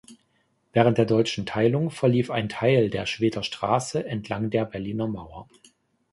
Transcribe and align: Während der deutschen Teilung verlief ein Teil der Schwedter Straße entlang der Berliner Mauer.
Während 0.73 0.97
der 0.97 1.05
deutschen 1.05 1.45
Teilung 1.45 1.91
verlief 1.91 2.31
ein 2.31 2.49
Teil 2.49 2.89
der 2.89 3.05
Schwedter 3.05 3.43
Straße 3.43 4.03
entlang 4.03 4.49
der 4.49 4.65
Berliner 4.65 5.05
Mauer. 5.07 5.47